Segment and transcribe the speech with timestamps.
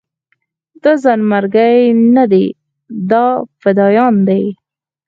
[0.83, 1.75] دا ځانمرګي
[2.15, 2.45] نه دي
[3.11, 3.25] دا
[3.61, 4.43] فدايان دي.